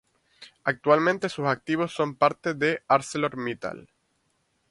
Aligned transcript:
Actualmente 0.63 1.29
sus 1.29 1.45
activos 1.45 1.93
son 1.93 2.15
parte 2.15 2.55
de 2.55 2.81
Arcelor 2.87 3.37
Mittal. 3.37 3.87